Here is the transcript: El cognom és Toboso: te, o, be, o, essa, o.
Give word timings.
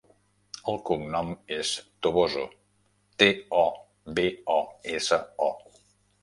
El 0.71 0.77
cognom 0.85 1.27
és 1.57 1.73
Toboso: 2.07 2.45
te, 3.25 3.29
o, 3.59 3.67
be, 4.21 4.27
o, 4.57 4.57
essa, 4.97 5.21
o. 5.51 5.85